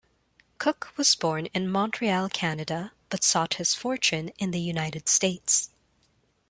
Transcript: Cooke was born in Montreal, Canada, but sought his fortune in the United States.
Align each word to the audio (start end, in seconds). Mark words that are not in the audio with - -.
Cooke 0.57 0.93
was 0.97 1.13
born 1.13 1.45
in 1.53 1.69
Montreal, 1.69 2.27
Canada, 2.29 2.91
but 3.09 3.23
sought 3.23 3.53
his 3.57 3.75
fortune 3.75 4.29
in 4.39 4.49
the 4.49 4.59
United 4.59 5.07
States. 5.07 5.69